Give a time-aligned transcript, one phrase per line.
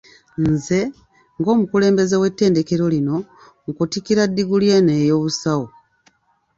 [0.49, 0.79] Nze,
[1.39, 3.17] ng'omukulembeze w' ettendekero lino,
[3.71, 5.65] nkutikkira diguli eno ey'Obusawo.